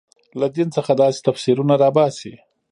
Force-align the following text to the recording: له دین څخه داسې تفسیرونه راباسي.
له 0.39 0.47
دین 0.55 0.69
څخه 0.75 0.91
داسې 1.01 1.19
تفسیرونه 1.27 1.73
راباسي. 1.83 2.33